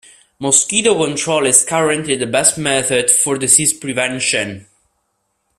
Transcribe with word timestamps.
Mosquito 0.39 0.95
control 1.05 1.45
is 1.45 1.63
currently 1.63 2.15
the 2.15 2.25
best 2.25 2.57
method 2.57 3.11
for 3.11 3.37
disease 3.37 3.71
prevention. 3.71 4.65